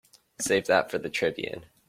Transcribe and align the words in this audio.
Save 0.39 0.65
that 0.65 0.89
for 0.89 0.97
the 0.97 1.11
Tribune. 1.11 1.67